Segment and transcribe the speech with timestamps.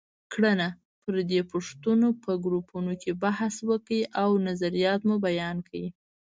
[0.33, 0.67] کړنه:
[1.03, 5.85] پر دې پوښتنو په ګروپونو کې بحث وکړئ او نظریات مو بیان کړئ.